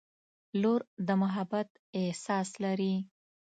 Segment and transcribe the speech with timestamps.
[0.61, 1.67] •لور د محبت
[1.99, 2.95] احساس لري.